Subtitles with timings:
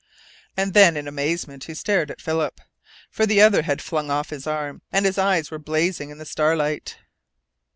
[0.57, 2.59] And then, in amazement, he stared at Philip.
[3.11, 6.25] For the other had flung off his arm, and his eyes were blazing in the
[6.25, 6.97] starlight.